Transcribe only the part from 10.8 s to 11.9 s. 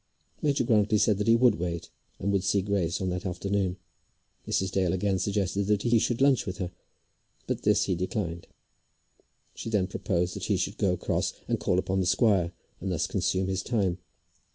across and call